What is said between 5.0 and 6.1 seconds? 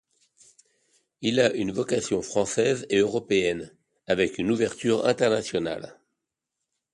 internationale.